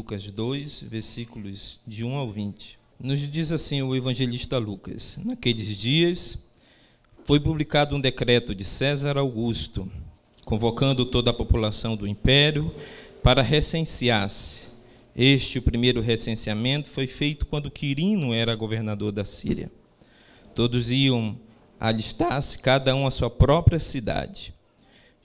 [0.00, 2.78] Lucas 2, versículos de 1 ao 20.
[2.98, 6.42] Nos diz assim o evangelista Lucas: Naqueles dias
[7.22, 9.86] foi publicado um decreto de César Augusto,
[10.42, 12.74] convocando toda a população do império
[13.22, 14.70] para recensear-se.
[15.14, 19.70] Este, o primeiro recenseamento, foi feito quando Quirino era governador da Síria.
[20.54, 21.38] Todos iam
[21.78, 24.54] alistar-se, cada um à sua própria cidade.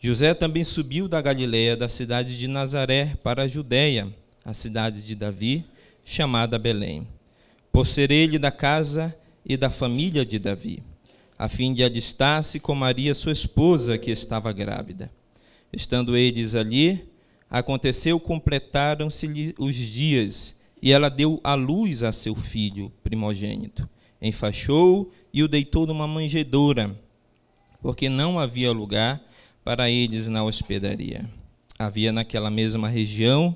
[0.01, 4.13] José também subiu da Galiléia, da cidade de Nazaré, para a Judéia,
[4.45, 5.65] a cidade de Davi,
[6.05, 7.07] chamada Belém,
[7.71, 10.83] por ser ele da casa e da família de Davi,
[11.37, 15.11] a fim de alistar-se com Maria, sua esposa, que estava grávida.
[15.73, 17.09] Estando eles ali,
[17.49, 23.89] aconteceu completaram-se os dias, e ela deu à luz a seu filho primogênito.
[24.21, 26.95] Enfaixou e o deitou numa manjedoura,
[27.81, 29.21] porque não havia lugar
[29.63, 31.27] para eles na hospedaria.
[31.77, 33.55] Havia naquela mesma região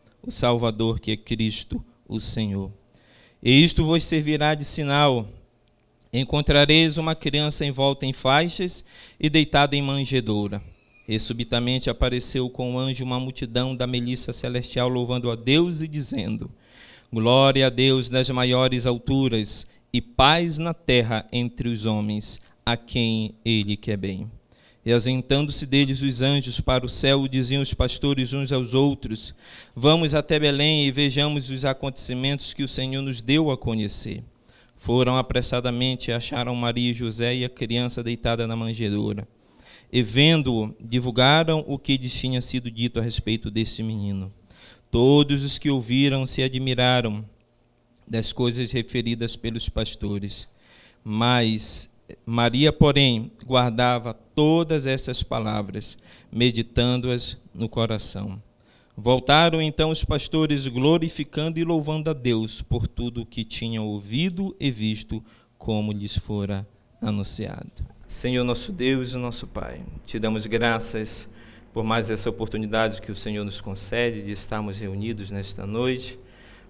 [0.23, 2.71] o Salvador, que é Cristo, o Senhor.
[3.41, 5.27] E isto vos servirá de sinal.
[6.13, 8.83] Encontrareis uma criança envolta em faixas
[9.19, 10.61] e deitada em manjedoura.
[11.07, 15.87] E subitamente apareceu com o anjo uma multidão da milícia celestial louvando a Deus e
[15.87, 16.51] dizendo:
[17.11, 23.35] Glória a Deus nas maiores alturas e paz na terra entre os homens, a quem
[23.43, 24.29] ele quer bem.
[24.83, 29.35] E ausentando-se deles os anjos para o céu, diziam os pastores uns aos outros:
[29.75, 34.23] Vamos até Belém e vejamos os acontecimentos que o Senhor nos deu a conhecer.
[34.77, 39.27] Foram apressadamente e acharam Maria e José e a criança deitada na manjedoura.
[39.93, 44.33] E vendo-o, divulgaram o que lhes tinha sido dito a respeito desse menino.
[44.89, 47.23] Todos os que ouviram se admiraram
[48.07, 50.49] das coisas referidas pelos pastores.
[51.03, 51.90] Mas
[52.25, 55.97] Maria, porém, guardava todas estas palavras,
[56.31, 58.41] meditando-as no coração.
[58.95, 64.55] Voltaram então os pastores, glorificando e louvando a Deus por tudo o que tinham ouvido
[64.59, 65.23] e visto,
[65.57, 66.67] como lhes fora
[67.01, 67.71] anunciado.
[68.07, 71.29] Senhor nosso Deus e nosso Pai, te damos graças
[71.73, 76.19] por mais essa oportunidade que o Senhor nos concede de estarmos reunidos nesta noite,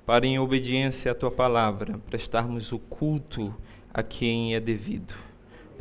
[0.06, 3.54] para, em obediência à tua palavra, prestarmos o culto
[3.94, 5.14] a quem é devido.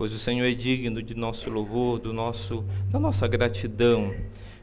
[0.00, 4.15] Pois o Senhor é digno de nosso louvor, do nosso, da nossa gratidão,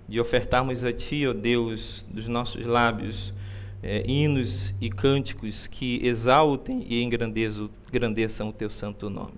[0.10, 3.36] de ofertarmos a Ti, ó Deus, dos nossos lábios,
[3.84, 9.36] é, hinos e cânticos que exaltem e engrandeçam, o Teu santo nome.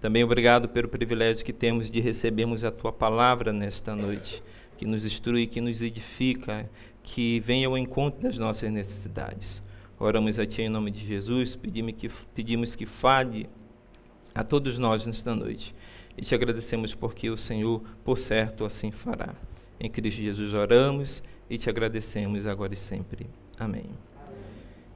[0.00, 4.40] Também obrigado pelo privilégio que temos de recebermos a tua palavra nesta noite,
[4.78, 6.70] que nos instrui, que nos edifica,
[7.02, 9.60] que venha ao encontro das nossas necessidades.
[9.98, 13.48] Oramos a ti em nome de Jesus, pedimos que, pedimos que fale
[14.34, 15.74] a todos nós nesta noite.
[16.16, 19.34] E te agradecemos porque o Senhor, por certo, assim fará.
[19.78, 23.26] Em Cristo Jesus oramos e te agradecemos agora e sempre.
[23.58, 23.90] Amém.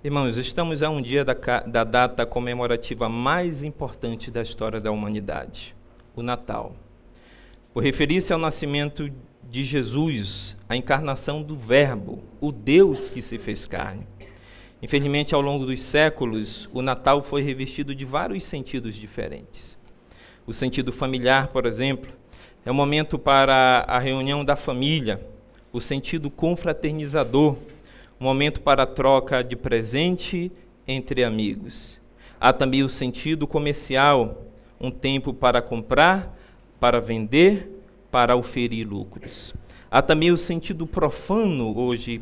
[0.02, 1.34] Irmãos, estamos a um dia da,
[1.66, 5.74] da data comemorativa mais importante da história da humanidade,
[6.14, 6.76] o Natal.
[7.74, 9.10] Por referir-se ao nascimento
[9.50, 14.06] de Jesus, a encarnação do Verbo, o Deus que se fez carne.
[14.82, 19.76] Infelizmente, ao longo dos séculos, o Natal foi revestido de vários sentidos diferentes.
[20.46, 22.10] O sentido familiar, por exemplo,
[22.64, 25.20] é o momento para a reunião da família,
[25.72, 27.56] o sentido confraternizador
[28.20, 30.50] um momento para a troca de presente
[30.86, 32.00] entre amigos.
[32.40, 34.44] Há também o sentido comercial,
[34.80, 36.36] um tempo para comprar,
[36.80, 37.70] para vender,
[38.10, 39.54] para oferir lucros.
[39.90, 42.20] Há também o sentido profano hoje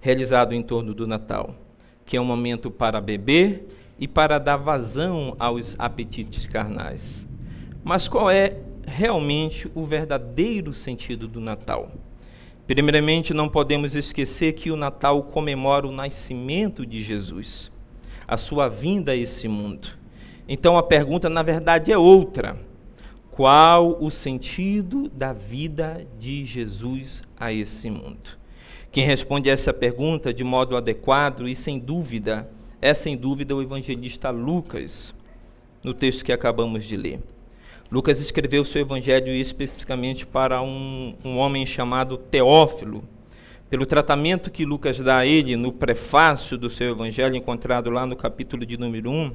[0.00, 1.54] realizado em torno do Natal,
[2.04, 3.66] que é um momento para beber
[3.98, 7.26] e para dar vazão aos apetites carnais.
[7.82, 8.56] Mas qual é
[8.86, 11.90] realmente o verdadeiro sentido do Natal?
[12.66, 17.70] Primeiramente, não podemos esquecer que o Natal comemora o nascimento de Jesus,
[18.26, 19.88] a sua vinda a esse mundo.
[20.48, 22.58] Então a pergunta, na verdade, é outra:
[23.30, 28.30] qual o sentido da vida de Jesus a esse mundo?
[28.96, 32.48] Quem responde a essa pergunta de modo adequado e sem dúvida
[32.80, 35.14] é, sem dúvida, o evangelista Lucas,
[35.84, 37.20] no texto que acabamos de ler.
[37.92, 43.04] Lucas escreveu seu evangelho especificamente para um, um homem chamado Teófilo,
[43.68, 48.16] pelo tratamento que Lucas dá a ele no prefácio do seu evangelho, encontrado lá no
[48.16, 49.30] capítulo de número 1,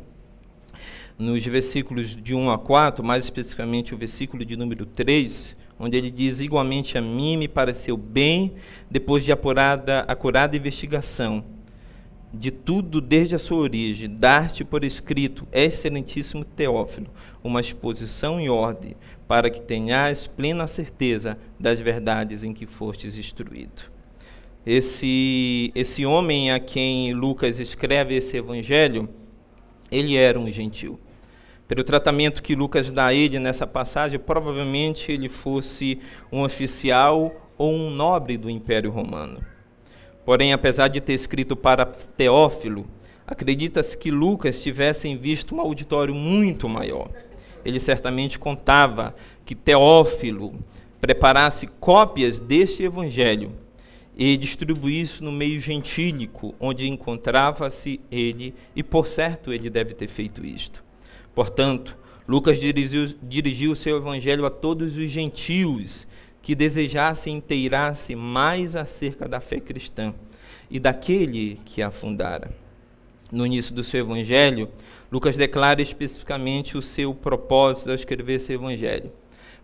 [1.18, 6.12] nos versículos de 1 a 4, mais especificamente o versículo de número 3, onde ele
[6.12, 8.54] diz: Igualmente a mim me pareceu bem,
[8.90, 11.44] depois de apurada, acurada investigação
[12.34, 17.08] de tudo desde a sua origem, dar-te por escrito, excelentíssimo Teófilo,
[17.44, 18.96] uma exposição em ordem,
[19.28, 23.92] para que tenhas plena certeza das verdades em que fostes instruído.
[24.66, 29.10] Esse, esse homem a quem Lucas escreve esse evangelho,
[29.92, 31.00] ele era um gentil.
[31.68, 36.00] Pelo tratamento que Lucas dá a ele nessa passagem, provavelmente ele fosse
[36.32, 39.42] um oficial ou um nobre do Império Romano.
[40.26, 42.86] Porém, apesar de ter escrito para Teófilo,
[43.26, 47.10] acredita-se que Lucas tivesse em vista um auditório muito maior.
[47.64, 49.16] Ele certamente contava
[49.46, 50.54] que Teófilo
[51.00, 53.52] preparasse cópias deste evangelho
[54.16, 60.46] e distribuísse no meio gentílico onde encontrava-se ele, e por certo ele deve ter feito
[60.46, 60.84] isto.
[61.34, 61.98] Portanto,
[62.28, 66.08] Lucas dirigiu, dirigiu o seu evangelho a todos os gentios
[66.42, 70.14] que desejassem inteirar-se mais acerca da fé cristã
[70.70, 72.52] e daquele que a fundara.
[73.32, 74.70] No início do seu evangelho,
[75.12, 79.12] Lucas declara especificamente o seu propósito ao escrever esse evangelho,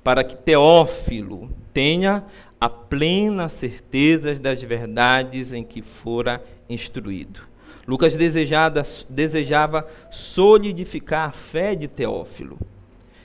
[0.04, 2.26] para que Teófilo tenha
[2.60, 7.42] a plena certeza das verdades em que fora instruído.
[7.88, 12.58] Lucas desejava, solidificar a fé de Teófilo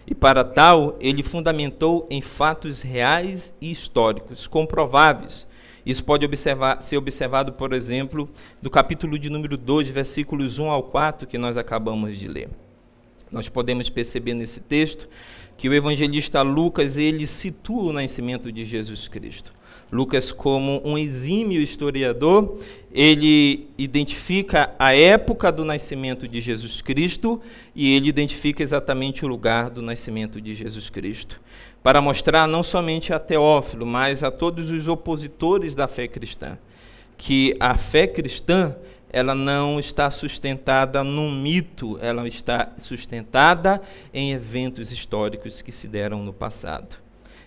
[0.06, 5.46] e para tal, ele fundamentou em fatos reais e históricos, comprováveis.
[5.86, 8.28] Isso pode observar, ser observado, por exemplo,
[8.60, 12.48] do capítulo de número 2, versículos 1 ao 4, que nós acabamos de ler.
[13.30, 15.08] Nós podemos perceber nesse texto
[15.62, 19.52] que o evangelista Lucas ele situa o nascimento de Jesus Cristo.
[19.92, 22.58] Lucas, como um exímio historiador,
[22.92, 27.40] ele identifica a época do nascimento de Jesus Cristo
[27.76, 31.40] e ele identifica exatamente o lugar do nascimento de Jesus Cristo,
[31.80, 36.58] para mostrar não somente a Teófilo, mas a todos os opositores da fé cristã,
[37.16, 38.74] que a fé cristã
[39.12, 43.82] ela não está sustentada num mito, ela está sustentada
[44.12, 46.96] em eventos históricos que se deram no passado.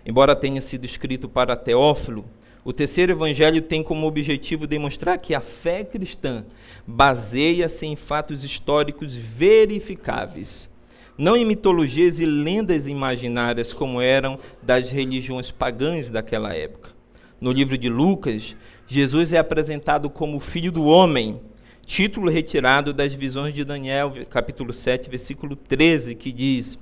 [0.05, 2.23] Embora tenha sido escrito para Teófilo,
[2.63, 6.45] o terceiro evangelho tem como objetivo demonstrar que a fé cristã
[6.85, 10.69] baseia-se em fatos históricos verificáveis,
[11.17, 16.91] não em mitologias e lendas imaginárias como eram das religiões pagãs daquela época.
[17.41, 18.55] No livro de Lucas,
[18.87, 21.39] Jesus é apresentado como filho do homem,
[21.85, 26.79] título retirado das visões de Daniel, capítulo 7, versículo 13, que diz: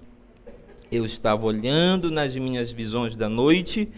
[0.91, 3.89] Eu estava olhando nas minhas visões da noite,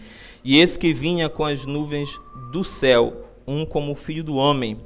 [0.44, 2.20] e eis que vinha com as nuvens
[2.50, 4.78] do céu, um como o filho do homem.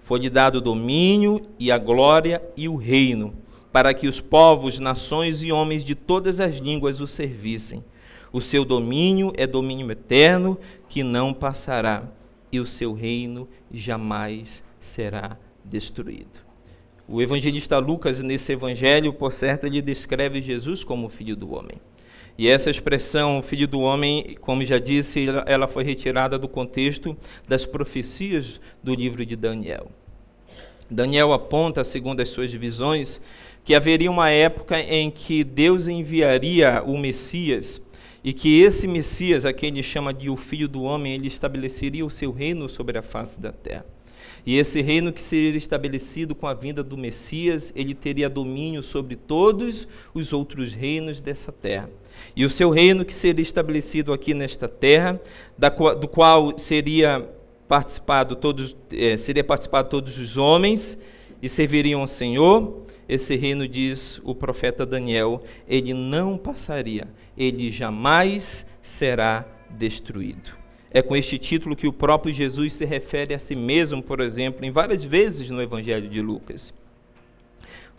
[0.00, 3.34] Foi-lhe dado o domínio e a glória e o reino,
[3.70, 7.84] para que os povos, nações e homens de todas as línguas o servissem.
[8.32, 12.04] O seu domínio é domínio eterno, que não passará,
[12.50, 15.36] e o seu reino jamais será
[15.68, 16.46] destruído.
[17.06, 21.78] O evangelista Lucas, nesse evangelho, por certo, ele descreve Jesus como filho do homem.
[22.36, 27.16] E essa expressão, filho do homem, como já disse, ela foi retirada do contexto
[27.48, 29.90] das profecias do livro de Daniel.
[30.90, 33.20] Daniel aponta, segundo as suas visões,
[33.64, 37.82] que haveria uma época em que Deus enviaria o Messias
[38.22, 42.04] e que esse Messias, a quem ele chama de o Filho do Homem, ele estabeleceria
[42.04, 43.97] o seu reino sobre a face da terra.
[44.46, 49.16] E esse reino que seria estabelecido com a vinda do Messias, ele teria domínio sobre
[49.16, 51.90] todos os outros reinos dessa terra.
[52.34, 55.20] E o seu reino que seria estabelecido aqui nesta terra,
[56.00, 57.28] do qual seria
[57.68, 60.98] participado todos, é, seria participado todos os homens
[61.42, 62.82] e serviriam ao Senhor.
[63.08, 70.57] Esse reino diz o profeta Daniel, ele não passaria, ele jamais será destruído.
[70.90, 74.64] É com este título que o próprio Jesus se refere a si mesmo, por exemplo,
[74.64, 76.72] em várias vezes no Evangelho de Lucas.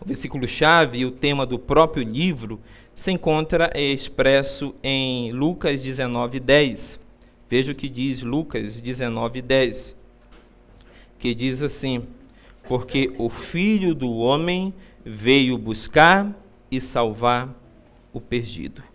[0.00, 2.58] O versículo-chave e o tema do próprio livro
[2.94, 6.98] se encontra expresso em Lucas 19:10.
[7.48, 9.94] Veja o que diz Lucas 19:10,
[11.18, 12.02] que diz assim:
[12.66, 16.34] Porque o Filho do homem veio buscar
[16.70, 17.54] e salvar
[18.12, 18.89] o perdido.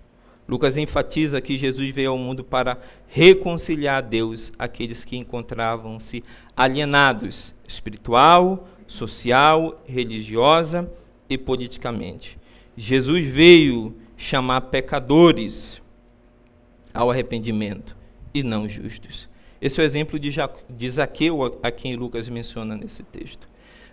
[0.47, 6.23] Lucas enfatiza que Jesus veio ao mundo para reconciliar a Deus aqueles que encontravam-se
[6.55, 10.91] alienados espiritual, social, religiosa
[11.29, 12.37] e politicamente.
[12.77, 15.81] Jesus veio chamar pecadores
[16.93, 17.95] ao arrependimento
[18.33, 19.27] e não justos.
[19.59, 20.29] Esse é o exemplo de,
[20.69, 23.47] de Zaqueu, a quem Lucas menciona nesse texto.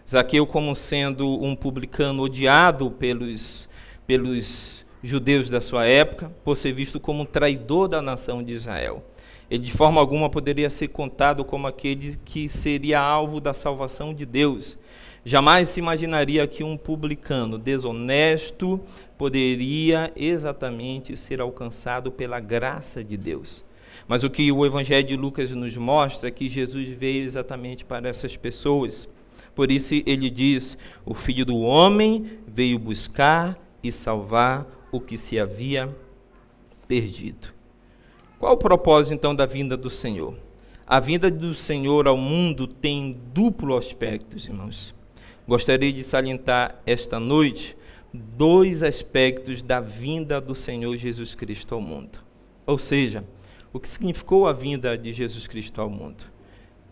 [0.09, 3.69] Zaqueu, como sendo um publicano odiado pelos,
[4.07, 9.05] pelos judeus da sua época, por ser visto como um traidor da nação de Israel.
[9.51, 14.25] Ele, de forma alguma, poderia ser contado como aquele que seria alvo da salvação de
[14.25, 14.79] Deus.
[15.25, 18.81] Jamais se imaginaria que um publicano desonesto
[19.19, 23.65] poderia exatamente ser alcançado pela graça de Deus.
[24.09, 28.09] Mas o que o Evangelho de Lucas nos mostra é que Jesus veio exatamente para
[28.09, 29.09] essas pessoas.
[29.55, 35.41] Por isso ele diz: O filho do homem veio buscar e salvar o que se
[35.41, 35.93] havia
[36.87, 37.49] perdido.
[38.39, 40.37] Qual o propósito então da vinda do Senhor?
[40.87, 44.95] A vinda do Senhor ao mundo tem duplo aspecto, irmãos.
[45.49, 47.77] Gostaria de salientar esta noite
[48.13, 52.19] dois aspectos da vinda do Senhor Jesus Cristo ao mundo.
[52.67, 53.25] Ou seja,
[53.73, 56.25] o que significou a vinda de Jesus Cristo ao mundo.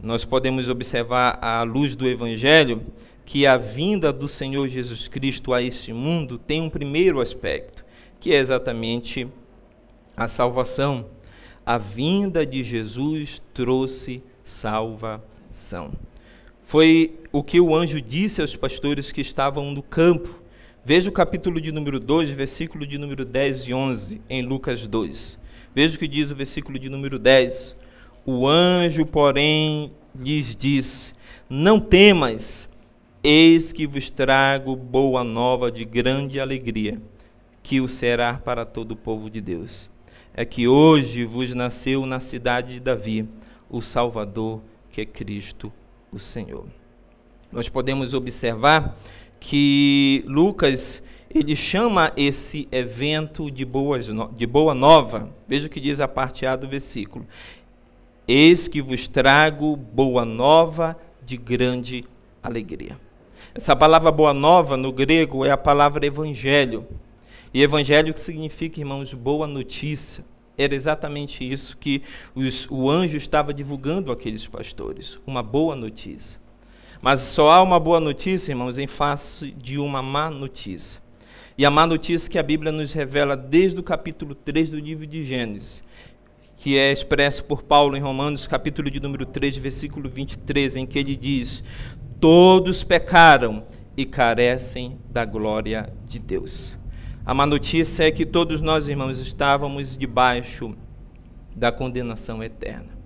[0.02, 2.83] Nós podemos observar à luz do Evangelho
[3.26, 7.85] que a vinda do Senhor Jesus Cristo a este mundo tem um primeiro aspecto,
[8.20, 9.26] que é exatamente
[10.16, 11.06] a salvação.
[11.64, 15.92] A vinda de Jesus trouxe salvação.
[16.64, 20.40] Foi o que o anjo disse aos pastores que estavam no campo.
[20.84, 25.38] Veja o capítulo de número 2, versículo de número 10 e 11, em Lucas 2.
[25.74, 27.76] Veja o que diz o versículo de número 10.
[28.24, 31.14] O anjo, porém, lhes diz:
[31.48, 32.68] Não temas,
[33.22, 37.00] eis que vos trago boa nova de grande alegria,
[37.70, 39.88] que o será para todo o povo de Deus.
[40.34, 43.28] É que hoje vos nasceu na cidade de Davi
[43.70, 44.60] o Salvador,
[44.90, 45.72] que é Cristo,
[46.10, 46.66] o Senhor.
[47.52, 48.98] Nós podemos observar
[49.38, 51.00] que Lucas
[51.32, 55.30] ele chama esse evento de, boas, de boa nova.
[55.46, 57.24] Veja o que diz a parte A do versículo.
[58.26, 62.04] Eis que vos trago boa nova de grande
[62.42, 62.98] alegria.
[63.54, 66.84] Essa palavra boa nova no grego é a palavra evangelho.
[67.52, 70.25] E evangelho que significa, irmãos, boa notícia.
[70.57, 72.02] Era exatamente isso que
[72.35, 76.38] os, o anjo estava divulgando àqueles pastores, uma boa notícia.
[77.00, 81.02] Mas só há uma boa notícia, irmãos, em face de uma má notícia.
[81.57, 85.07] E a má notícia que a Bíblia nos revela desde o capítulo 3 do livro
[85.07, 85.83] de Gênesis,
[86.57, 90.99] que é expresso por Paulo em Romanos, capítulo de número 3, versículo 23, em que
[90.99, 91.64] ele diz:
[92.21, 93.64] Todos pecaram
[93.97, 96.79] e carecem da glória de Deus.
[97.24, 100.74] A má notícia é que todos nós, irmãos, estávamos debaixo
[101.54, 102.98] da condenação eterna.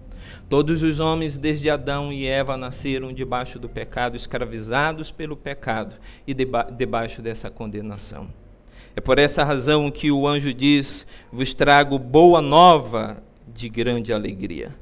[0.48, 6.32] Todos os homens, desde Adão e Eva, nasceram debaixo do pecado, escravizados pelo pecado e
[6.32, 8.28] deba debaixo dessa condenação.
[8.94, 14.74] É por essa razão que o anjo diz: Vos trago boa nova de grande alegria.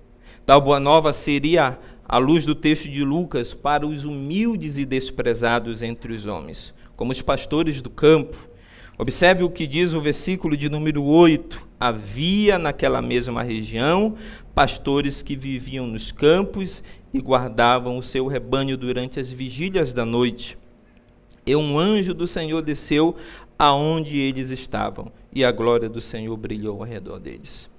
[0.44, 5.82] Tal boa nova seria a luz do texto de Lucas para os humildes e desprezados
[5.82, 8.51] entre os homens, como os pastores do campo.
[8.98, 11.66] Observe o que diz o versículo de número 8.
[11.80, 14.16] Havia naquela mesma região
[14.54, 20.58] pastores que viviam nos campos e guardavam o seu rebanho durante as vigílias da noite.
[21.46, 23.16] E um anjo do Senhor desceu
[23.58, 27.70] aonde eles estavam, e a glória do Senhor brilhou ao redor deles.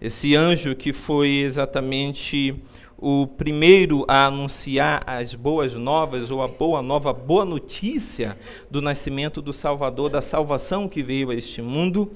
[0.00, 2.54] Esse anjo que foi exatamente
[2.96, 8.38] o primeiro a anunciar as boas novas, ou a boa nova, a boa notícia
[8.70, 12.10] do nascimento do Salvador, da salvação que veio a este mundo,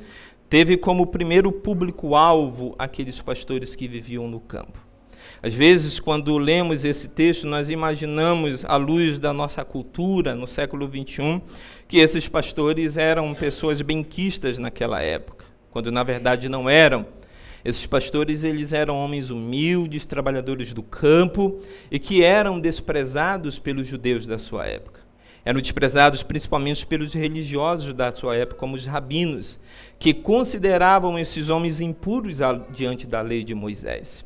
[0.48, 4.88] teve como primeiro público-alvo aqueles pastores que viviam no campo.
[5.42, 10.88] Às vezes, quando lemos esse texto, nós imaginamos, à luz da nossa cultura no século
[10.88, 11.40] XXI,
[11.86, 17.06] que esses pastores eram pessoas benquistas naquela época, quando na verdade não eram.
[17.68, 21.60] Esses pastores eles eram homens humildes, trabalhadores do campo
[21.90, 25.02] e que eram desprezados pelos judeus da sua época.
[25.44, 29.60] Eram desprezados principalmente pelos religiosos da sua época, como os rabinos,
[29.98, 32.38] que consideravam esses homens impuros
[32.70, 34.24] diante da lei de Moisés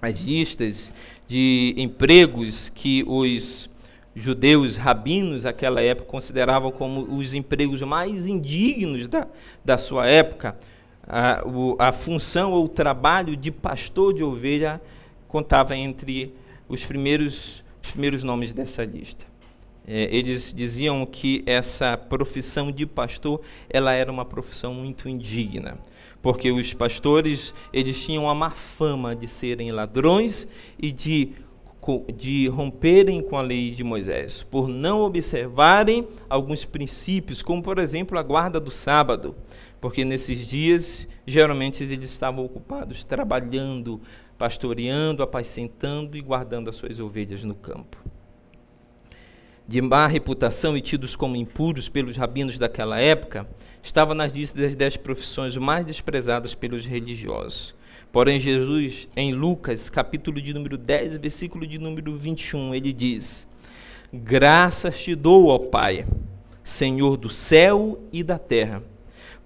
[0.00, 0.92] as listas
[1.26, 3.68] de empregos que os
[4.14, 9.26] judeus rabinos naquela época consideravam como os empregos mais indignos da,
[9.64, 10.56] da sua época,
[11.06, 14.80] a, o, a função ou o trabalho de pastor de ovelha
[15.28, 16.34] contava entre
[16.68, 19.24] os primeiros, os primeiros nomes dessa lista.
[19.86, 25.78] É, eles diziam que essa profissão de pastor ela era uma profissão muito indigna
[26.26, 31.30] porque os pastores eles tinham a má fama de serem ladrões e de
[32.12, 38.18] de romperem com a lei de Moisés, por não observarem alguns princípios, como por exemplo
[38.18, 39.36] a guarda do sábado,
[39.80, 44.00] porque nesses dias geralmente eles estavam ocupados trabalhando,
[44.38, 47.96] pastoreando, apacentando e guardando as suas ovelhas no campo.
[49.68, 53.48] De má reputação e tidos como impuros pelos rabinos daquela época,
[53.82, 57.74] estava nas listas das dez profissões mais desprezadas pelos religiosos.
[58.12, 63.46] Porém, Jesus, em Lucas, capítulo de número 10, versículo de número 21, ele diz:
[64.12, 66.06] Graças te dou, ó Pai,
[66.62, 68.82] Senhor do céu e da terra,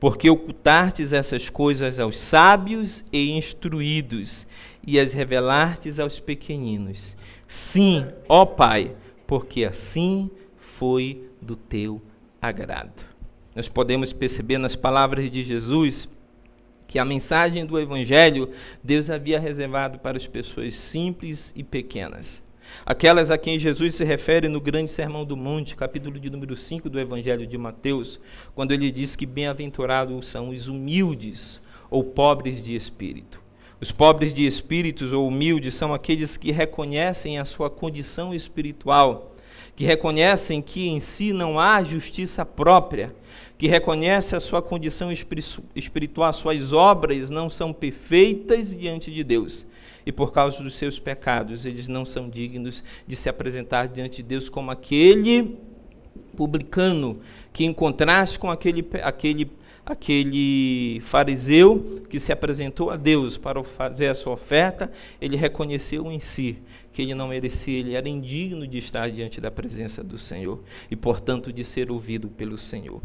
[0.00, 4.46] porque ocultastes essas coisas aos sábios e instruídos
[4.84, 7.14] e as revelastes aos pequeninos.
[7.46, 12.00] Sim, ó Pai, porque assim foi do teu
[12.40, 13.04] agrado.
[13.54, 16.08] Nós podemos perceber nas palavras de Jesus
[16.86, 18.50] que a mensagem do Evangelho
[18.82, 22.42] Deus havia reservado para as pessoas simples e pequenas.
[22.84, 26.88] Aquelas a quem Jesus se refere no grande Sermão do Monte, capítulo de número 5
[26.88, 28.18] do Evangelho de Mateus,
[28.54, 31.60] quando ele diz que bem-aventurados são os humildes
[31.90, 33.40] ou pobres de espírito.
[33.80, 39.34] Os pobres de espíritos ou humildes são aqueles que reconhecem a sua condição espiritual,
[39.74, 43.14] que reconhecem que em si não há justiça própria,
[43.56, 45.10] que reconhece a sua condição
[45.74, 49.66] espiritual, suas obras não são perfeitas diante de Deus.
[50.10, 54.22] E por causa dos seus pecados, eles não são dignos de se apresentar diante de
[54.24, 55.56] Deus como aquele
[56.36, 57.20] publicano
[57.52, 59.48] que, em contraste com aquele, aquele,
[59.84, 66.20] aquele fariseu que se apresentou a Deus para fazer a sua oferta, ele reconheceu em
[66.20, 66.58] si
[66.92, 70.60] que ele não merecia, ele era indigno de estar diante da presença do Senhor
[70.90, 73.00] e, portanto, de ser ouvido pelo Senhor.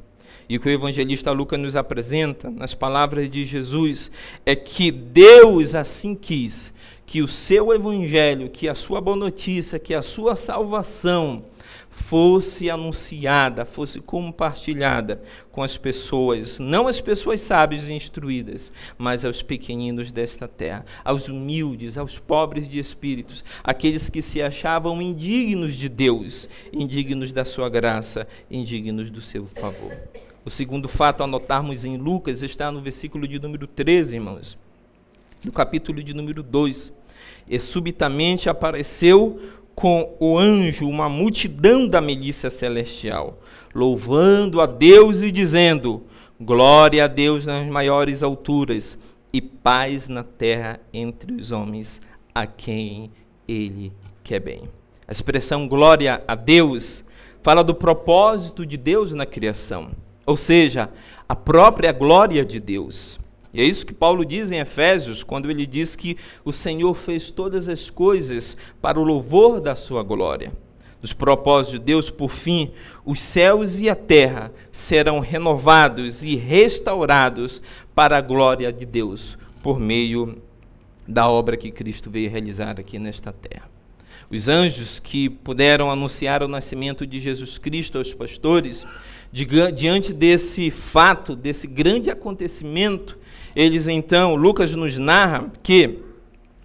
[0.49, 4.11] E o que o evangelista Lucas nos apresenta, nas palavras de Jesus,
[4.45, 6.73] é que Deus assim quis
[7.05, 11.43] que o seu evangelho, que a sua boa notícia, que a sua salvação
[11.95, 19.41] fosse anunciada, fosse compartilhada com as pessoas, não as pessoas sábias e instruídas, mas aos
[19.41, 25.87] pequeninos desta terra, aos humildes, aos pobres de espíritos, aqueles que se achavam indignos de
[25.87, 29.97] Deus, indignos da sua graça, indignos do seu favor.
[30.43, 34.57] O segundo fato a notarmos em Lucas está no versículo de número 13, irmãos,
[35.41, 36.93] do capítulo de número 2.
[37.49, 39.39] E subitamente apareceu
[39.75, 43.39] com o anjo uma multidão da milícia celestial,
[43.73, 46.03] louvando a Deus e dizendo:
[46.39, 48.97] Glória a Deus nas maiores alturas
[49.33, 52.01] e paz na terra entre os homens
[52.33, 53.11] a quem
[53.47, 53.91] ele
[54.23, 54.63] quer bem.
[55.07, 57.03] A expressão glória a Deus
[57.43, 59.91] fala do propósito de Deus na criação
[60.25, 60.89] ou seja,
[61.29, 63.19] a própria glória de Deus.
[63.55, 67.31] E é isso que Paulo diz em Efésios, quando ele diz que o Senhor fez
[67.31, 70.51] todas as coisas para o louvor da sua glória.
[71.01, 72.71] Dos propósitos de Deus, por fim,
[73.05, 77.61] os céus e a terra serão renovados e restaurados
[77.93, 80.41] para a glória de Deus, por meio
[81.07, 83.69] da obra que Cristo veio realizar aqui nesta terra.
[84.29, 88.85] Os anjos que puderam anunciar o nascimento de Jesus Cristo aos pastores,
[89.31, 93.17] diante desse fato, desse grande acontecimento,
[93.55, 95.99] eles então, Lucas nos narra que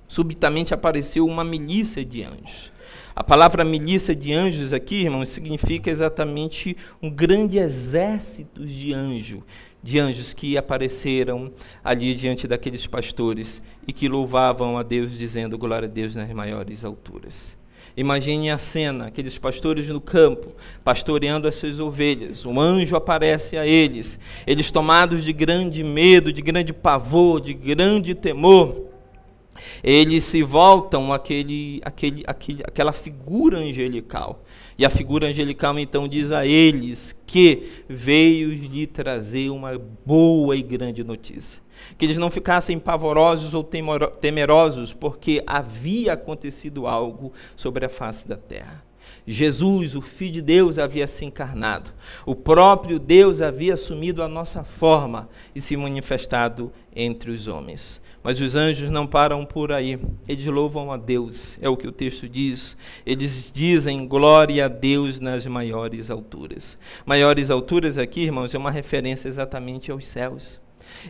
[0.08, 2.72] subitamente apareceu uma milícia de anjos.
[3.14, 9.42] A palavra milícia de anjos aqui, irmãos, significa exatamente um grande exército de anjos,
[9.82, 11.52] de anjos que apareceram
[11.84, 16.84] ali diante daqueles pastores e que louvavam a Deus, dizendo glória a Deus nas maiores
[16.84, 17.59] alturas.
[18.00, 22.46] Imagine a cena, aqueles pastores no campo, pastoreando as suas ovelhas.
[22.46, 24.18] Um anjo aparece a eles.
[24.46, 28.88] Eles tomados de grande medo, de grande pavor, de grande temor,
[29.84, 34.42] eles se voltam àquele, àquele, àquele, àquela figura angelical.
[34.78, 40.62] E a figura angelical então diz a eles que veio lhe trazer uma boa e
[40.62, 41.60] grande notícia
[41.96, 48.36] que eles não ficassem pavorosos ou temerosos, porque havia acontecido algo sobre a face da
[48.36, 48.84] terra.
[49.26, 51.90] Jesus, o Filho de Deus, havia se encarnado.
[52.26, 58.02] O próprio Deus havia assumido a nossa forma e se manifestado entre os homens.
[58.22, 59.98] Mas os anjos não param por aí.
[60.28, 62.76] Eles louvam a Deus, é o que o texto diz.
[63.06, 66.76] Eles dizem glória a Deus nas maiores alturas.
[67.06, 70.60] Maiores alturas aqui, irmãos, é uma referência exatamente aos céus.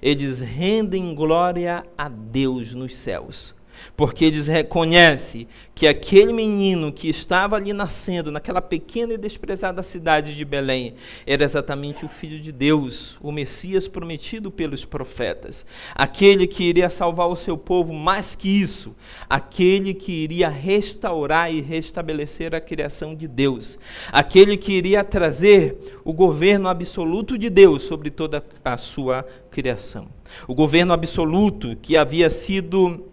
[0.00, 3.54] Eles rendem glória a Deus nos céus.
[3.96, 10.36] Porque eles reconhecem que aquele menino que estava ali nascendo naquela pequena e desprezada cidade
[10.36, 10.94] de Belém
[11.26, 15.64] era exatamente o filho de Deus, o Messias prometido pelos profetas,
[15.94, 18.94] aquele que iria salvar o seu povo, mais que isso,
[19.28, 23.78] aquele que iria restaurar e restabelecer a criação de Deus,
[24.12, 30.08] aquele que iria trazer o governo absoluto de Deus sobre toda a sua criação.
[30.46, 33.09] O governo absoluto que havia sido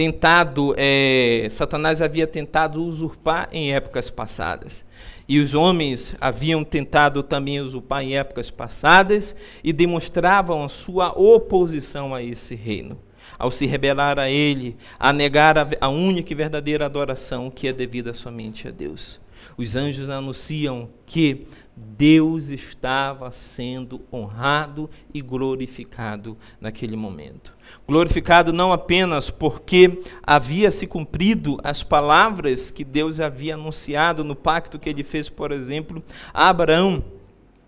[0.00, 4.82] tentado, é, Satanás havia tentado usurpar em épocas passadas.
[5.28, 12.14] E os homens haviam tentado também usurpar em épocas passadas e demonstravam a sua oposição
[12.14, 12.98] a esse reino.
[13.38, 17.72] Ao se rebelar a ele, a negar a, a única e verdadeira adoração que é
[17.72, 19.19] devida somente a Deus.
[19.60, 21.46] Os anjos anunciam que
[21.76, 27.52] Deus estava sendo honrado e glorificado naquele momento.
[27.86, 34.78] Glorificado não apenas porque havia se cumprido as palavras que Deus havia anunciado no pacto
[34.78, 37.04] que ele fez, por exemplo, a Abraão,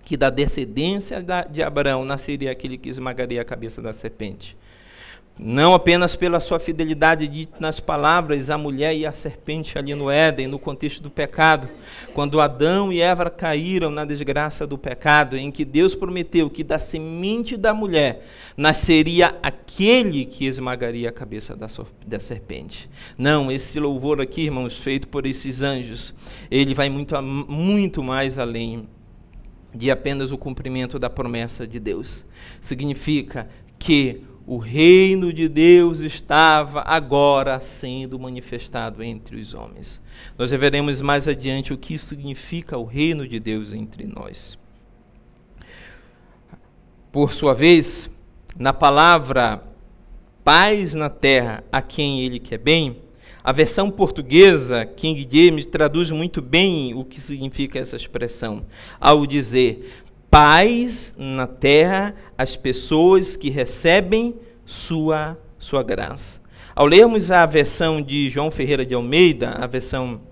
[0.02, 4.56] que da descendência de Abraão nasceria aquele que esmagaria a cabeça da serpente
[5.38, 10.10] não apenas pela sua fidelidade dita nas palavras, a mulher e a serpente ali no
[10.10, 11.68] Éden, no contexto do pecado,
[12.12, 16.78] quando Adão e Eva caíram na desgraça do pecado, em que Deus prometeu que da
[16.78, 21.66] semente da mulher nasceria aquele que esmagaria a cabeça da,
[22.06, 22.88] da serpente.
[23.16, 26.14] Não, esse louvor aqui, irmãos, feito por esses anjos,
[26.50, 28.86] ele vai muito, muito mais além
[29.74, 32.26] de apenas o cumprimento da promessa de Deus.
[32.60, 40.02] Significa que o reino de Deus estava agora sendo manifestado entre os homens.
[40.36, 44.58] Nós veremos mais adiante o que significa o reino de Deus entre nós.
[47.10, 48.10] Por sua vez,
[48.58, 49.62] na palavra
[50.44, 52.96] paz na terra a quem ele quer bem,
[53.44, 58.64] a versão portuguesa, King James, traduz muito bem o que significa essa expressão,
[59.00, 60.01] ao dizer:
[60.32, 66.40] paz na terra às pessoas que recebem sua, sua graça.
[66.74, 70.22] Ao lermos a versão de João Ferreira de Almeida, a versão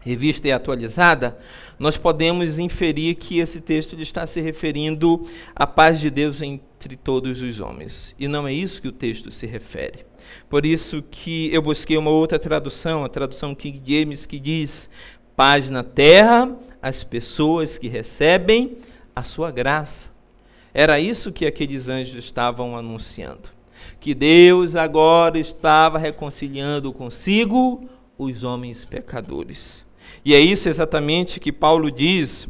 [0.00, 1.38] revista e atualizada,
[1.78, 7.40] nós podemos inferir que esse texto está se referindo à paz de Deus entre todos
[7.40, 8.12] os homens.
[8.18, 10.04] E não é isso que o texto se refere.
[10.48, 14.90] Por isso que eu busquei uma outra tradução, a tradução King James, que diz:
[15.36, 18.76] paz na terra às pessoas que recebem
[19.20, 20.10] a sua graça.
[20.72, 23.50] Era isso que aqueles anjos estavam anunciando.
[23.98, 29.84] Que Deus agora estava reconciliando consigo os homens pecadores.
[30.24, 32.48] E é isso exatamente que Paulo diz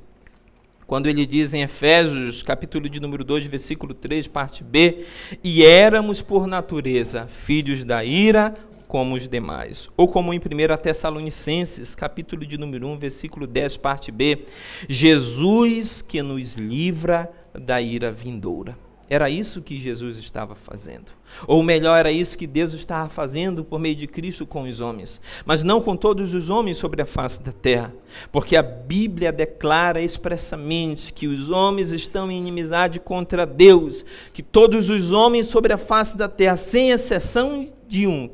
[0.91, 5.05] quando ele diz em Efésios, capítulo de número 2, versículo 3, parte B,
[5.43, 8.57] e éramos por natureza filhos da ira
[8.91, 9.89] como os demais.
[9.97, 10.43] Ou como em 1
[10.83, 14.45] Tessalonicenses, capítulo de número 1, versículo 10, parte B,
[14.89, 18.77] Jesus que nos livra da ira vindoura.
[19.09, 21.13] Era isso que Jesus estava fazendo.
[21.47, 25.21] Ou melhor, era isso que Deus estava fazendo por meio de Cristo com os homens.
[25.45, 27.95] Mas não com todos os homens sobre a face da terra.
[28.33, 34.05] Porque a Bíblia declara expressamente que os homens estão em inimizade contra Deus.
[34.33, 38.31] Que todos os homens sobre a face da terra, sem exceção de um,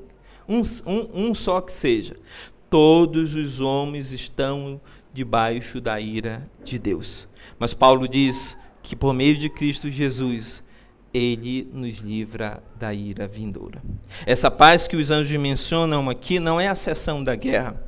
[0.48, 2.16] um, um, um só que seja,
[2.70, 4.80] todos os homens estão
[5.12, 7.28] debaixo da ira de Deus.
[7.58, 10.62] Mas Paulo diz que por meio de Cristo Jesus,
[11.12, 13.82] ele nos livra da ira vindoura.
[14.26, 17.82] Essa paz que os anjos mencionam aqui não é a cessão da guerra,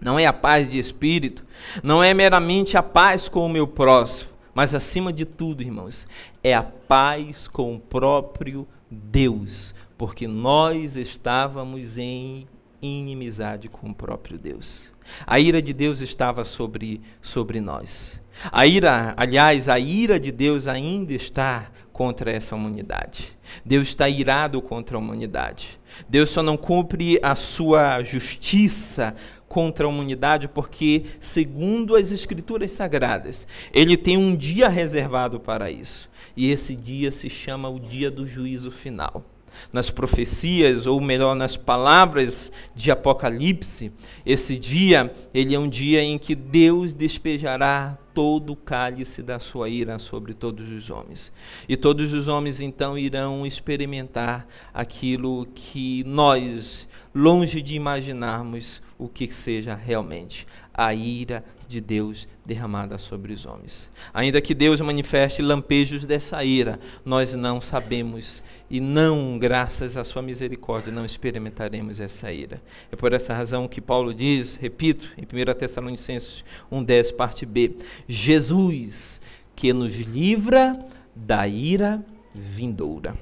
[0.00, 1.44] não é a paz de espírito,
[1.82, 6.06] não é meramente a paz com o meu próximo, mas acima de tudo, irmãos,
[6.42, 12.46] é a paz com o próprio Deus, porque nós estávamos em
[12.82, 14.92] inimizade com o próprio Deus.
[15.26, 18.20] A ira de Deus estava sobre, sobre nós.
[18.52, 23.34] A ira, aliás, a ira de Deus ainda está contra essa humanidade.
[23.64, 25.80] Deus está irado contra a humanidade.
[26.06, 29.14] Deus só não cumpre a sua justiça
[29.48, 36.10] contra a humanidade porque, segundo as Escrituras Sagradas, ele tem um dia reservado para isso.
[36.36, 39.24] E esse dia se chama o dia do juízo final
[39.72, 43.92] nas profecias, ou melhor, nas palavras de Apocalipse,
[44.24, 49.68] esse dia, ele é um dia em que Deus despejará todo o cálice da sua
[49.68, 51.32] ira sobre todos os homens.
[51.68, 59.30] E todos os homens então irão experimentar aquilo que nós, longe de imaginarmos o que
[59.30, 63.90] seja realmente a ira de Deus derramada sobre os homens.
[64.12, 70.20] Ainda que Deus manifeste lampejos dessa ira, nós não sabemos e não, graças à sua
[70.20, 72.60] misericórdia, não experimentaremos essa ira.
[72.90, 77.76] É por essa razão que Paulo diz, repito, em 1 Tessalonicenses 1:10, parte B,
[78.08, 79.20] Jesus
[79.54, 80.78] que nos livra
[81.14, 83.14] da ira vindoura.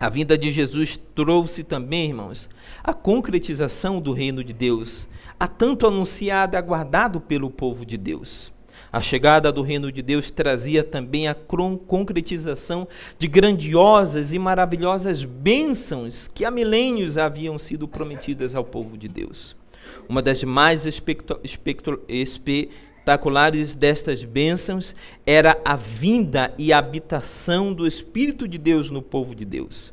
[0.00, 2.48] A vinda de Jesus trouxe também, irmãos,
[2.84, 5.08] a concretização do reino de Deus,
[5.40, 8.52] a tanto anunciado e aguardado pelo povo de Deus.
[8.92, 12.86] A chegada do reino de Deus trazia também a concretização
[13.18, 19.56] de grandiosas e maravilhosas bênçãos que há milênios haviam sido prometidas ao povo de Deus.
[20.08, 20.86] Uma das mais
[23.08, 24.94] espetaculares destas bênçãos
[25.24, 29.92] era a vinda e habitação do Espírito de Deus no povo de Deus.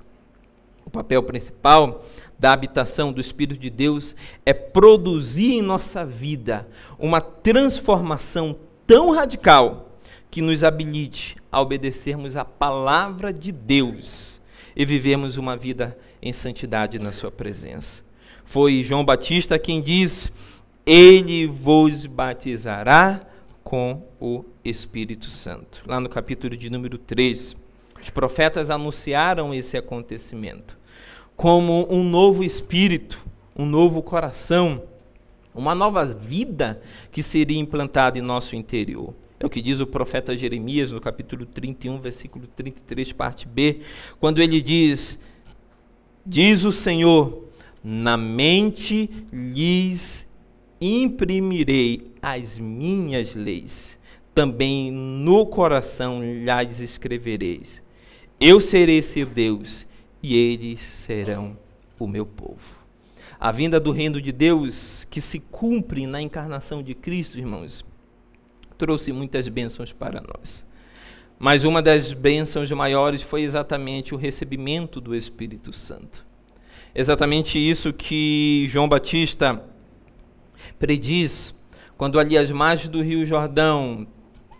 [0.85, 2.05] O papel principal
[2.37, 6.67] da habitação do Espírito de Deus é produzir em nossa vida
[6.99, 9.97] uma transformação tão radical
[10.29, 14.41] que nos habilite a obedecermos a palavra de Deus
[14.75, 18.03] e vivemos uma vida em santidade na Sua presença.
[18.43, 20.31] Foi João Batista quem disse
[20.85, 23.25] ele vos batizará
[23.63, 25.83] com o Espírito Santo.
[25.87, 27.55] Lá no capítulo de número 3,
[27.99, 30.77] os profetas anunciaram esse acontecimento
[31.35, 33.21] como um novo espírito,
[33.55, 34.83] um novo coração,
[35.53, 39.13] uma nova vida que seria implantada em nosso interior.
[39.39, 43.81] É o que diz o profeta Jeremias no capítulo 31, versículo 33, parte B,
[44.19, 45.19] quando ele diz:
[46.25, 47.45] Diz o Senhor,
[47.83, 50.29] na mente lhes
[50.79, 53.97] imprimirei as minhas leis,
[54.33, 57.81] também no coração lhes escrevereis.
[58.39, 59.87] Eu serei seu Deus
[60.21, 61.57] e eles serão
[61.99, 62.85] o meu povo.
[63.39, 67.85] A vinda do reino de Deus, que se cumpre na encarnação de Cristo, irmãos,
[68.77, 70.65] trouxe muitas bênçãos para nós.
[71.37, 76.25] Mas uma das bênçãos maiores foi exatamente o recebimento do Espírito Santo.
[76.93, 79.61] Exatamente isso que João Batista
[80.85, 81.55] prediz
[81.97, 84.05] quando ali às margens do Rio Jordão,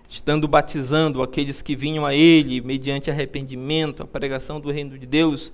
[0.10, 5.52] estando batizando aqueles que vinham a ele mediante arrependimento, a pregação do reino de Deus,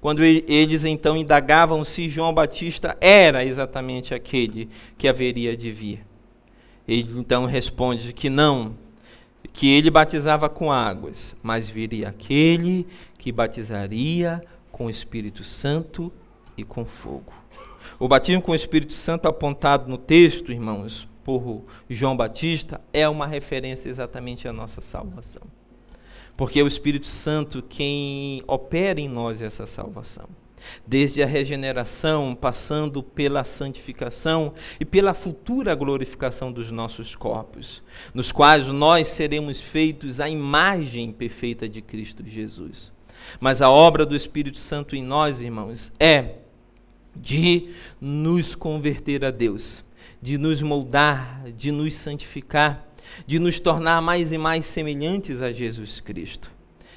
[0.00, 6.06] quando eles então indagavam se João Batista era exatamente aquele que haveria de vir.
[6.88, 8.74] Ele então responde que não,
[9.52, 12.86] que ele batizava com águas, mas viria aquele
[13.18, 16.10] que batizaria com o Espírito Santo
[16.56, 17.43] e com fogo.
[17.98, 23.26] O batismo com o Espírito Santo apontado no texto, irmãos, por João Batista, é uma
[23.26, 25.42] referência exatamente à nossa salvação.
[26.36, 30.28] Porque é o Espírito Santo quem opera em nós essa salvação.
[30.86, 37.82] Desde a regeneração, passando pela santificação e pela futura glorificação dos nossos corpos,
[38.14, 42.92] nos quais nós seremos feitos à imagem perfeita de Cristo Jesus.
[43.38, 46.36] Mas a obra do Espírito Santo em nós, irmãos, é
[47.16, 49.84] de nos converter a Deus,
[50.20, 52.86] de nos moldar, de nos santificar,
[53.26, 56.50] de nos tornar mais e mais semelhantes a Jesus Cristo.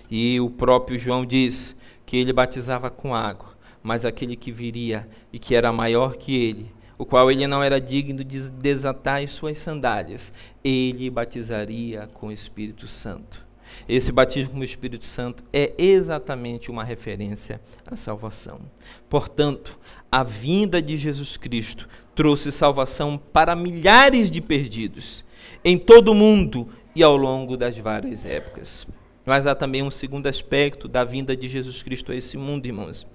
[0.09, 1.75] E o próprio João diz
[2.05, 6.71] que ele batizava com água, mas aquele que viria e que era maior que ele,
[6.97, 12.31] o qual ele não era digno de desatar as suas sandálias, ele batizaria com o
[12.31, 13.45] Espírito Santo.
[13.87, 18.61] Esse batismo com o Espírito Santo é exatamente uma referência à salvação.
[19.09, 19.77] Portanto,
[20.11, 25.23] a vinda de Jesus Cristo trouxe salvação para milhares de perdidos
[25.63, 28.87] em todo o mundo e ao longo das várias épocas.
[29.25, 33.05] Mas há também um segundo aspecto da vinda de Jesus Cristo a esse mundo, irmãos.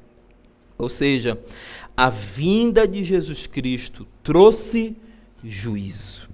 [0.78, 1.38] Ou seja,
[1.96, 4.96] a vinda de Jesus Cristo trouxe
[5.42, 6.28] juízo.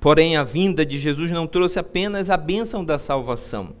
[0.00, 3.74] Porém, a vinda de Jesus não trouxe apenas a bênção da salvação.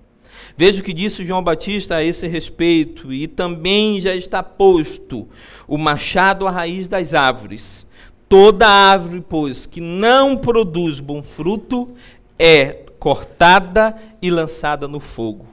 [0.56, 5.28] Veja o que disse João Batista a esse respeito, e também já está posto
[5.66, 7.86] o machado à raiz das árvores.
[8.28, 11.94] Toda árvore, pois, que não produz bom fruto,
[12.38, 15.46] é cortada e lançada no fogo.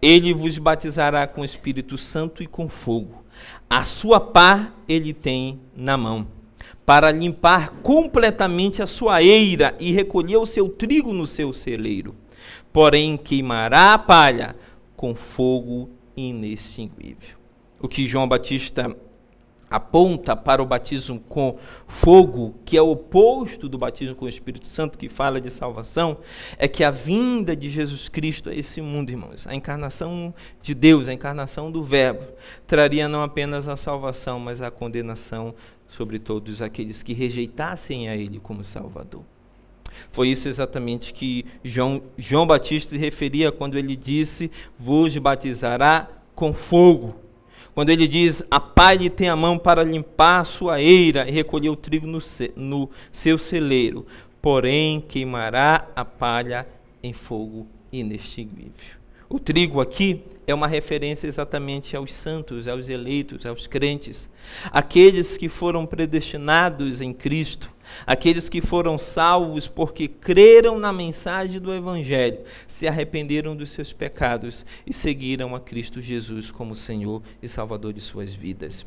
[0.00, 3.24] Ele vos batizará com o Espírito Santo e com fogo.
[3.68, 6.26] A sua pá ele tem na mão
[6.84, 12.14] para limpar completamente a sua eira e recolher o seu trigo no seu celeiro.
[12.76, 14.54] Porém, queimará a palha
[14.94, 17.38] com fogo inextinguível.
[17.80, 18.94] O que João Batista
[19.70, 21.56] aponta para o batismo com
[21.88, 26.18] fogo, que é o oposto do batismo com o Espírito Santo, que fala de salvação,
[26.58, 31.08] é que a vinda de Jesus Cristo a esse mundo, irmãos, a encarnação de Deus,
[31.08, 32.26] a encarnação do Verbo,
[32.66, 35.54] traria não apenas a salvação, mas a condenação
[35.88, 39.22] sobre todos aqueles que rejeitassem a Ele como Salvador.
[40.10, 46.52] Foi isso exatamente que João, João Batista se referia quando ele disse: Vos batizará com
[46.52, 47.16] fogo.
[47.74, 51.68] Quando ele diz: A palha tem a mão para limpar a sua eira e recolher
[51.68, 52.18] o trigo no,
[52.56, 54.06] no seu celeiro,
[54.40, 56.66] porém queimará a palha
[57.02, 58.96] em fogo inextinguível.
[59.28, 64.30] O trigo aqui é uma referência exatamente aos santos, aos eleitos, aos crentes,
[64.70, 67.72] aqueles que foram predestinados em Cristo,
[68.06, 74.64] aqueles que foram salvos porque creram na mensagem do Evangelho, se arrependeram dos seus pecados
[74.86, 78.84] e seguiram a Cristo Jesus como Senhor e Salvador de suas vidas.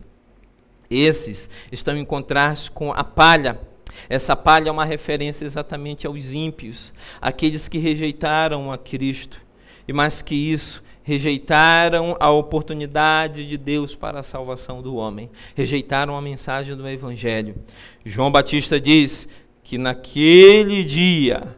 [0.89, 3.59] Esses estão em contraste com a palha.
[4.07, 9.41] Essa palha é uma referência exatamente aos ímpios, aqueles que rejeitaram a Cristo.
[9.87, 16.15] E mais que isso, rejeitaram a oportunidade de Deus para a salvação do homem, rejeitaram
[16.15, 17.55] a mensagem do Evangelho.
[18.05, 19.27] João Batista diz
[19.63, 21.57] que naquele dia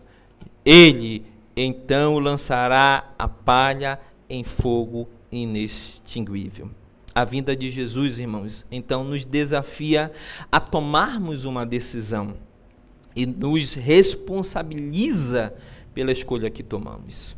[0.64, 6.72] ele então lançará a palha em fogo inextinguível.
[7.14, 10.14] A vinda de Jesus, irmãos, então nos desafia
[10.50, 12.36] a tomarmos uma decisão
[13.14, 15.54] e nos responsabiliza
[15.94, 17.36] pela escolha que tomamos.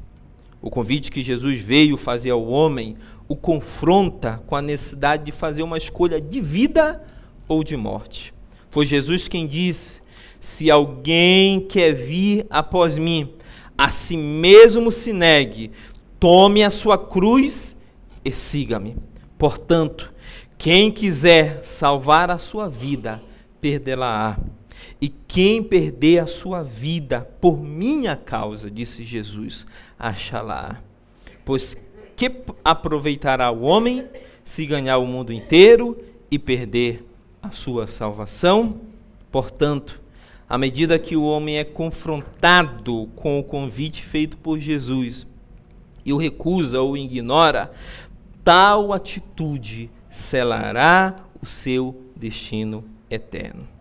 [0.64, 2.96] O convite que Jesus veio fazer ao homem
[3.28, 7.04] o confronta com a necessidade de fazer uma escolha de vida
[7.50, 8.34] ou de morte.
[8.70, 10.02] Foi Jesus quem disse:
[10.40, 13.34] Se alguém quer vir após mim,
[13.78, 15.70] a si mesmo se negue,
[16.18, 17.76] tome a sua cruz
[18.24, 18.96] e siga-me.
[19.38, 20.14] Portanto,
[20.58, 23.22] quem quiser salvar a sua vida,
[23.60, 24.38] perdê-la-á.
[25.04, 29.68] E quem perder a sua vida por minha causa, disse Jesus,
[30.00, 30.82] achará.
[31.44, 31.76] Pois
[32.16, 32.32] que
[32.64, 34.08] aproveitará o homem
[34.46, 37.06] se ganhar o mundo inteiro e perder
[37.42, 38.80] a sua salvação?
[39.30, 40.02] Portanto,
[40.48, 45.28] à medida que o homem é confrontado com o convite feito por Jesus
[46.06, 47.74] e o recusa ou ignora,
[48.42, 53.73] tal atitude selará o seu destino eterno.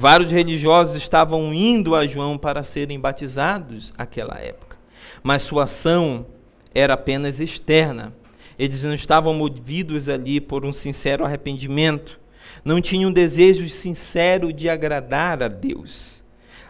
[0.00, 4.78] Vários religiosos estavam indo a João para serem batizados naquela época,
[5.24, 6.24] mas sua ação
[6.72, 8.14] era apenas externa.
[8.56, 12.20] Eles não estavam movidos ali por um sincero arrependimento,
[12.64, 16.22] não tinham um desejo sincero de agradar a Deus.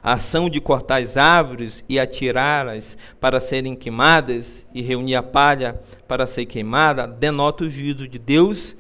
[0.02, 5.78] A ação de cortar as árvores e atirá-las para serem queimadas e reunir a palha
[6.06, 8.74] para ser queimada denota o juízo de Deus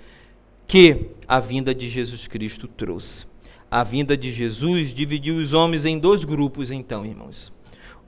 [0.66, 3.26] que a vinda de Jesus Cristo trouxe
[3.70, 7.52] a vinda de Jesus dividiu os homens em dois grupos, então, irmãos: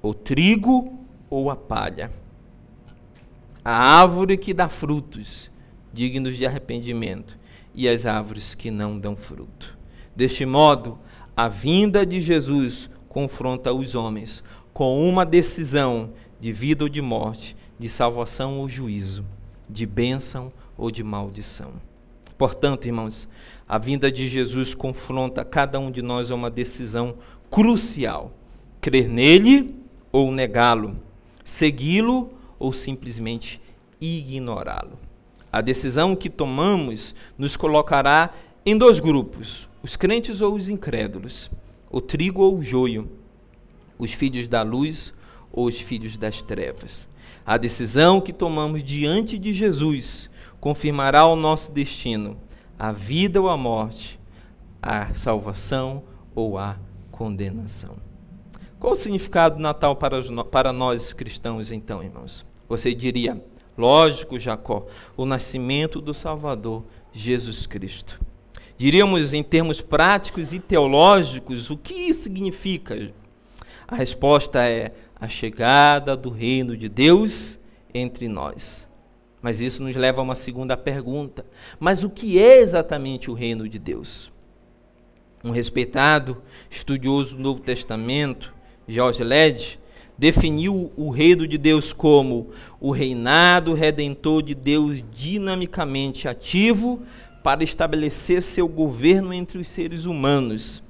[0.02, 2.10] o trigo ou a palha.
[3.64, 5.50] A árvore que dá frutos
[5.92, 7.38] dignos de arrependimento
[7.74, 9.76] e as árvores que não dão fruto.
[10.16, 10.98] Deste modo,
[11.36, 14.42] a vinda de Jesus confronta os homens
[14.72, 19.24] com uma decisão de vida ou de morte, de salvação ou juízo,
[19.68, 21.72] de bênção ou de maldição.
[22.38, 23.28] Portanto, irmãos,
[23.70, 27.14] a vinda de Jesus confronta cada um de nós a uma decisão
[27.48, 28.32] crucial:
[28.80, 29.76] crer nele
[30.10, 30.96] ou negá-lo,
[31.44, 33.60] segui-lo ou simplesmente
[34.00, 34.98] ignorá-lo.
[35.52, 38.34] A decisão que tomamos nos colocará
[38.66, 41.48] em dois grupos: os crentes ou os incrédulos,
[41.92, 43.08] o trigo ou o joio,
[43.96, 45.14] os filhos da luz
[45.52, 47.08] ou os filhos das trevas.
[47.46, 50.28] A decisão que tomamos diante de Jesus
[50.58, 52.36] confirmará o nosso destino
[52.80, 54.18] a vida ou a morte,
[54.80, 56.02] a salvação
[56.34, 56.78] ou a
[57.10, 57.94] condenação.
[58.78, 62.42] Qual o significado do Natal para, para nós cristãos, então, irmãos?
[62.70, 63.38] Você diria,
[63.76, 68.18] lógico, Jacó, o nascimento do Salvador, Jesus Cristo.
[68.78, 73.12] Diríamos, em termos práticos e teológicos, o que isso significa?
[73.86, 77.58] A resposta é a chegada do reino de Deus
[77.92, 78.88] entre nós.
[79.42, 81.46] Mas isso nos leva a uma segunda pergunta.
[81.78, 84.30] Mas o que é exatamente o reino de Deus?
[85.42, 88.52] Um respeitado estudioso do Novo Testamento,
[88.86, 89.80] George Led,
[90.18, 97.00] definiu o reino de Deus como o reinado redentor de Deus dinamicamente ativo
[97.42, 100.82] para estabelecer seu governo entre os seres humanos.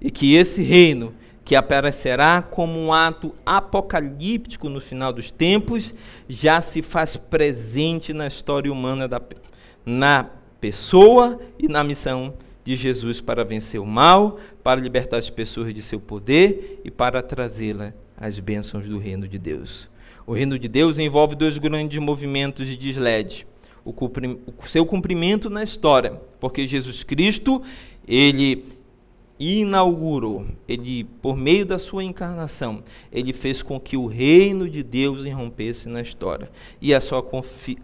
[0.00, 1.12] E que esse reino
[1.44, 5.94] que aparecerá como um ato apocalíptico no final dos tempos,
[6.28, 9.20] já se faz presente na história humana da,
[9.84, 10.30] na
[10.60, 12.32] pessoa e na missão
[12.64, 17.22] de Jesus para vencer o mal, para libertar as pessoas de seu poder e para
[17.22, 19.86] trazê-la às bênçãos do reino de Deus.
[20.26, 23.46] O reino de Deus envolve dois grandes movimentos de deslede.
[23.84, 27.60] O, o seu cumprimento na história, porque Jesus Cristo,
[28.08, 28.64] ele
[29.38, 35.24] inaugurou, ele por meio da sua encarnação, ele fez com que o reino de Deus
[35.24, 37.22] irrompesse na história e a sua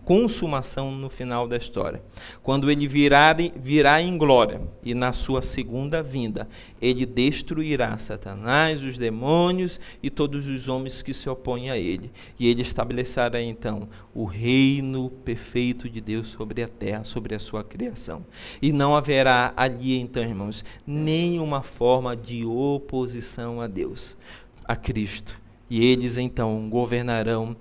[0.04, 2.02] consumação no final da história.
[2.42, 6.48] Quando ele virar, virá em glória e na sua segunda vinda,
[6.80, 12.12] ele destruirá Satanás, os demônios e todos os homens que se opõem a ele.
[12.38, 17.64] E ele estabelecerá então o reino perfeito de Deus sobre a terra, sobre a sua
[17.64, 18.24] criação.
[18.62, 24.16] E não haverá ali então, irmãos, nenhum uma forma de oposição a Deus,
[24.64, 25.40] a Cristo.
[25.68, 27.56] E eles então governarão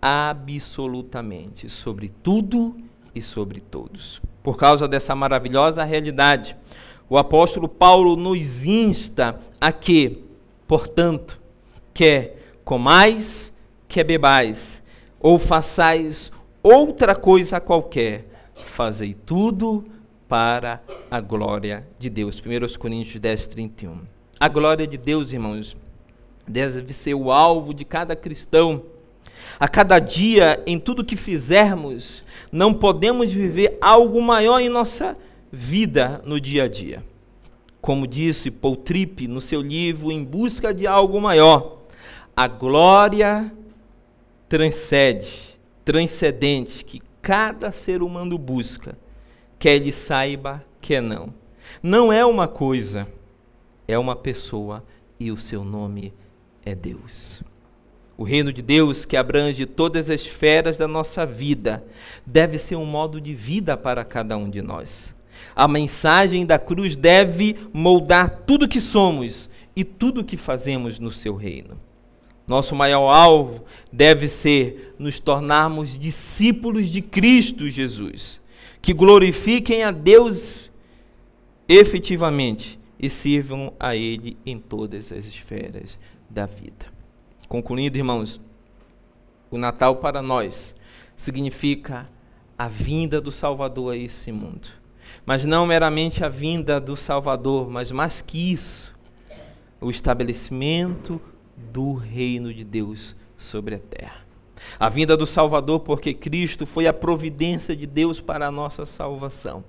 [0.00, 2.76] absolutamente sobre tudo
[3.14, 4.20] e sobre todos.
[4.42, 6.56] Por causa dessa maravilhosa realidade,
[7.08, 10.22] o apóstolo Paulo nos insta a que,
[10.66, 11.40] portanto,
[11.94, 13.54] quer comais,
[13.88, 14.82] quer bebais,
[15.20, 16.30] ou façais
[16.62, 19.84] outra coisa qualquer, fazei tudo
[20.28, 22.40] para a glória de Deus.
[22.40, 24.00] 1 Coríntios 10, 31.
[24.38, 25.76] A glória de Deus, irmãos,
[26.46, 28.82] deve ser o alvo de cada cristão.
[29.58, 35.16] A cada dia, em tudo que fizermos, não podemos viver algo maior em nossa
[35.50, 37.02] vida no dia a dia.
[37.80, 41.82] Como disse Paul Tripp no seu livro Em Busca de Algo Maior,
[42.36, 43.52] a glória
[44.48, 48.96] transcende, transcendente, que cada ser humano busca,
[49.64, 51.32] quer ele saiba, quer não.
[51.82, 53.10] Não é uma coisa,
[53.88, 54.84] é uma pessoa
[55.18, 56.12] e o seu nome
[56.66, 57.42] é Deus.
[58.14, 61.82] O reino de Deus, que abrange todas as esferas da nossa vida,
[62.26, 65.14] deve ser um modo de vida para cada um de nós.
[65.56, 71.36] A mensagem da cruz deve moldar tudo que somos e tudo que fazemos no seu
[71.36, 71.80] reino.
[72.46, 78.43] Nosso maior alvo deve ser nos tornarmos discípulos de Cristo Jesus
[78.84, 80.70] que glorifiquem a Deus
[81.66, 86.92] efetivamente e sirvam a Ele em todas as esferas da vida.
[87.48, 88.38] Concluindo, irmãos,
[89.50, 90.74] o Natal para nós
[91.16, 92.12] significa
[92.58, 94.68] a vinda do Salvador a esse mundo.
[95.24, 98.94] Mas não meramente a vinda do Salvador, mas mais que isso,
[99.80, 101.18] o estabelecimento
[101.72, 104.23] do reino de Deus sobre a terra.
[104.78, 109.64] A vinda do Salvador, porque Cristo foi a providência de Deus para a nossa salvação.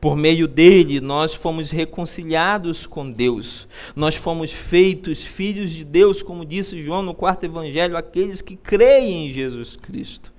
[0.00, 3.68] Por meio dele, nós fomos reconciliados com Deus.
[3.94, 9.26] Nós fomos feitos filhos de Deus, como disse João no quarto evangelho, aqueles que creem
[9.26, 10.32] em Jesus Cristo.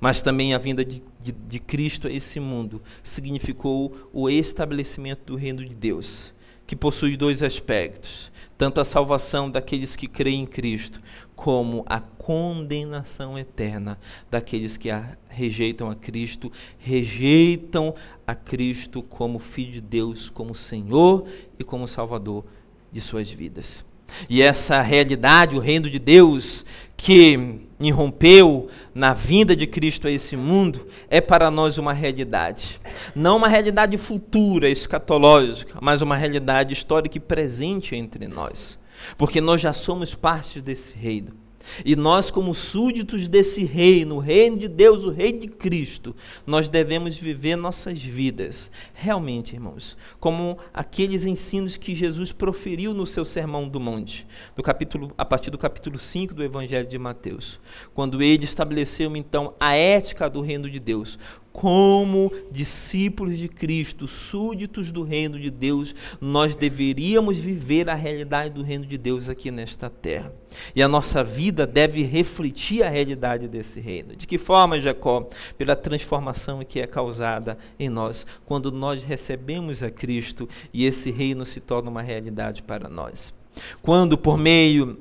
[0.00, 5.36] Mas também a vinda de, de, de Cristo a esse mundo significou o estabelecimento do
[5.36, 6.34] reino de Deus,
[6.72, 11.02] que possui dois aspectos: tanto a salvação daqueles que creem em Cristo,
[11.36, 13.98] como a condenação eterna
[14.30, 17.94] daqueles que a rejeitam a Cristo, rejeitam
[18.26, 21.26] a Cristo como Filho de Deus, como Senhor
[21.58, 22.42] e como Salvador
[22.90, 23.84] de suas vidas.
[24.26, 26.64] E essa realidade, o reino de Deus,
[26.96, 32.80] que irrompeu na vinda de Cristo a esse mundo, é para nós uma realidade.
[33.14, 38.80] Não uma realidade futura, escatológica, mas uma realidade histórica e presente entre nós
[39.16, 41.41] porque nós já somos parte desse reino.
[41.84, 46.14] E nós, como súditos desse reino, o reino de Deus, o reino de Cristo,
[46.46, 53.24] nós devemos viver nossas vidas, realmente, irmãos, como aqueles ensinos que Jesus proferiu no seu
[53.24, 57.58] Sermão do Monte, do capítulo, a partir do capítulo 5 do Evangelho de Mateus,
[57.94, 61.18] quando ele estabeleceu então a ética do reino de Deus,
[61.52, 68.62] como discípulos de Cristo, súditos do reino de Deus, nós deveríamos viver a realidade do
[68.62, 70.32] reino de Deus aqui nesta terra.
[70.74, 74.16] E a nossa vida deve refletir a realidade desse reino.
[74.16, 75.28] De que forma, Jacó?
[75.56, 81.44] Pela transformação que é causada em nós quando nós recebemos a Cristo e esse reino
[81.44, 83.34] se torna uma realidade para nós.
[83.82, 84.98] Quando, por meio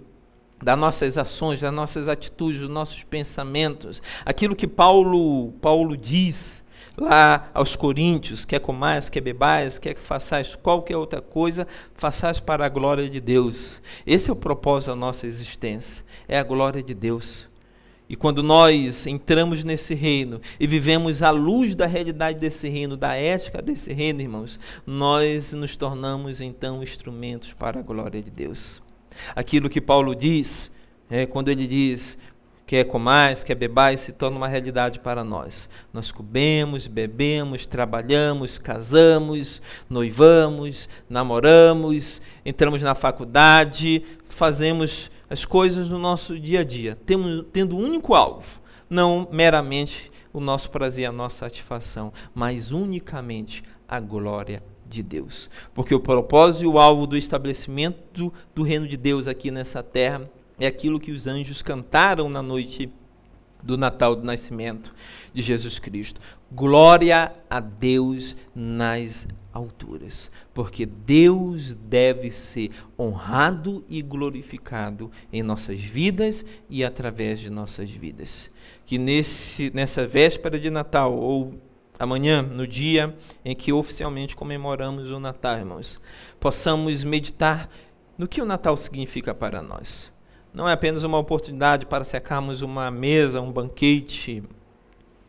[0.62, 6.64] das nossas ações, das nossas atitudes, dos nossos pensamentos, aquilo que Paulo, Paulo diz
[6.97, 12.66] lá aos Coríntios, quer comais, quer bebais, quer que façais qualquer outra coisa, façais para
[12.66, 13.82] a glória de Deus.
[14.05, 17.49] Esse é o propósito da nossa existência, é a glória de Deus.
[18.12, 23.16] E quando nós entramos nesse reino e vivemos à luz da realidade desse reino, da
[23.16, 28.81] ética desse reino, irmãos, nós nos tornamos então instrumentos para a glória de Deus.
[29.36, 30.72] Aquilo que Paulo diz,
[31.09, 32.18] é, quando ele diz
[32.72, 35.68] quer comais, quer bebais, se torna uma realidade para nós.
[35.91, 46.39] Nós comemos, bebemos, trabalhamos, casamos, noivamos, namoramos, entramos na faculdade, fazemos as coisas no nosso
[46.39, 51.39] dia a dia, tendo, tendo um único alvo, não meramente o nosso prazer, a nossa
[51.39, 55.50] satisfação, mas unicamente a glória de Deus.
[55.74, 60.30] Porque o propósito e o alvo do estabelecimento do, reino de Deus aqui nessa terra
[60.60, 62.92] é aquilo que os anjos cantaram na noite
[63.64, 64.94] do Natal do nascimento
[65.34, 66.20] de Jesus Cristo.
[66.52, 76.46] Glória a Deus nas alturas, porque Deus deve ser honrado e glorificado em nossas vidas
[76.70, 78.50] e através de nossas vidas.
[78.86, 81.60] Que nesse, nessa véspera de Natal, ou
[82.02, 85.99] amanhã, no dia em que oficialmente comemoramos o Natal, irmãos,
[86.39, 87.70] possamos meditar
[88.18, 90.12] no que o Natal significa para nós.
[90.52, 94.43] Não é apenas uma oportunidade para secarmos uma mesa, um banquete,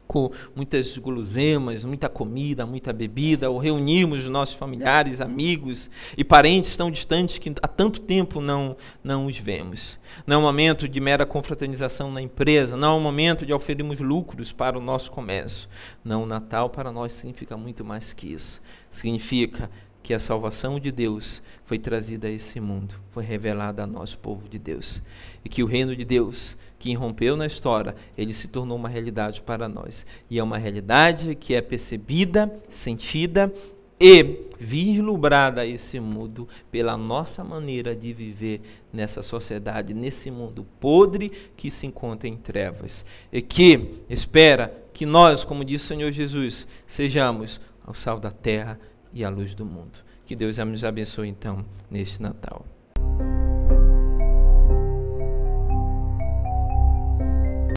[0.06, 6.90] com muitas guloseimas, muita comida, muita bebida, ou reunimos nossos familiares, amigos e parentes tão
[6.90, 9.98] distantes que há tanto tempo não, não os vemos.
[10.26, 14.00] Não é um momento de mera confraternização na empresa, não é um momento de oferirmos
[14.00, 15.68] lucros para o nosso comércio.
[16.04, 18.60] Não, o Natal para nós significa muito mais que isso.
[18.90, 19.70] Significa
[20.02, 24.48] que a salvação de Deus foi trazida a esse mundo, foi revelada a nós, povo
[24.48, 25.00] de Deus.
[25.44, 29.40] E que o reino de Deus, que irrompeu na história, ele se tornou uma realidade
[29.40, 30.04] para nós.
[30.28, 33.52] E é uma realidade que é percebida, sentida
[34.00, 38.60] e vislumbrada a esse mundo pela nossa maneira de viver
[38.92, 43.04] nessa sociedade, nesse mundo podre que se encontra em trevas.
[43.32, 48.78] E que espera que nós, como disse o Senhor Jesus, sejamos o sal da terra
[49.12, 49.98] e a luz do mundo.
[50.24, 52.64] Que Deus nos abençoe então neste Natal.